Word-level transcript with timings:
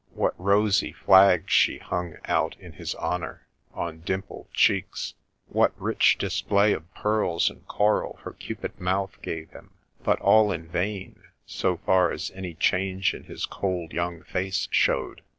What 0.15 0.33
rosy 0.41 0.93
flags 0.93 1.51
she 1.53 1.77
hung 1.77 2.15
out 2.25 2.55
in 2.59 2.73
his 2.73 2.95
honour, 2.95 3.45
on 3.71 3.99
dimpled 3.99 4.47
chedcs; 4.51 5.13
what 5.47 5.79
rich 5.79 6.17
display 6.17 6.73
of 6.73 6.91
pearls 6.95 7.51
and 7.51 7.67
coral 7.67 8.17
her 8.23 8.33
cupid 8.33 8.79
mouth 8.79 9.21
gave 9.21 9.51
him 9.51 9.73
I 9.73 10.03
but 10.03 10.19
all 10.21 10.51
in 10.51 10.67
vain, 10.67 11.21
so 11.45 11.77
far 11.77 12.09
as 12.11 12.31
Enter 12.31 12.41
the 12.49 12.53
Contes$a 12.55 12.77
183 12.77 12.79
any 12.79 12.93
change 12.95 13.13
in 13.13 13.23
his 13.29 13.45
cold 13.45 13.93
young 13.93 14.23
face 14.23 14.67
showed. 14.71 15.21